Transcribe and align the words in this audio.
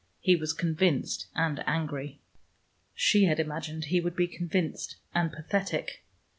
He 0.19 0.35
was 0.35 0.51
convinced 0.51 1.27
and 1.35 1.63
angry: 1.67 2.21
she 2.95 3.25
had 3.25 3.39
imagined 3.39 3.83
he 3.85 4.01
would 4.01 4.15
be 4.15 4.25
convinced 4.27 4.95
and 5.13 5.31
pathetic. 5.31 6.03